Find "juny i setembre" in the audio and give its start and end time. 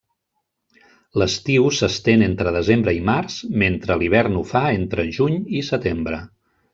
5.19-6.23